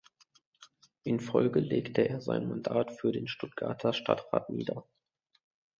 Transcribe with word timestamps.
In 1.03 1.19
Folge 1.19 1.59
legte 1.59 2.01
er 2.09 2.21
sein 2.21 2.49
Mandat 2.49 2.91
für 2.91 3.11
den 3.11 3.27
Stuttgarter 3.27 3.93
Stadtrat 3.93 4.49
nieder. 4.49 4.83